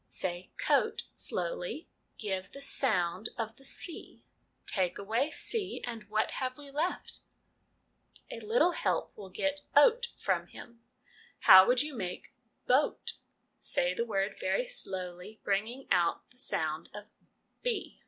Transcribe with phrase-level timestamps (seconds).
[0.09, 4.23] Say' coat' slowly; give the sound of the c.'
[4.75, 7.19] Take away c, and what have we left?'
[8.31, 10.81] A little help will get' oat' from him.
[11.41, 12.33] How would you make'
[12.73, 13.13] boat'
[13.59, 17.05] (say the word very slowly, bringing out the sound of
[17.61, 17.99] b).